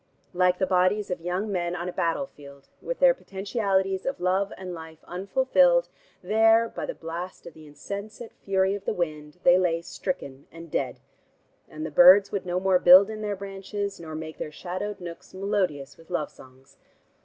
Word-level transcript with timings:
Like 0.33 0.57
the 0.57 0.65
bodies 0.65 1.11
of 1.11 1.21
young 1.21 1.51
men 1.51 1.75
on 1.75 1.87
a 1.87 1.91
battlefield, 1.93 2.69
with 2.81 2.97
their 2.97 3.13
potentialities 3.13 4.03
of 4.03 4.19
love 4.19 4.51
and 4.57 4.73
life 4.73 5.03
unfulfilled, 5.03 5.89
there, 6.23 6.67
by 6.67 6.87
the 6.87 6.95
blast 6.95 7.45
of 7.45 7.53
the 7.53 7.67
insensate 7.67 8.33
fury 8.33 8.73
of 8.73 8.85
the 8.85 8.95
wind 8.95 9.37
they 9.43 9.59
lay 9.59 9.83
stricken 9.83 10.47
and 10.51 10.71
dead, 10.71 11.01
and 11.69 11.85
the 11.85 11.91
birds 11.91 12.31
would 12.31 12.47
no 12.47 12.59
more 12.59 12.79
build 12.79 13.11
in 13.11 13.21
their 13.21 13.35
branches, 13.35 13.99
nor 13.99 14.15
make 14.15 14.39
their 14.39 14.51
shadowed 14.51 14.99
nooks 14.99 15.35
melodious 15.35 15.97
with 15.97 16.09
love 16.09 16.31
songs. 16.31 16.77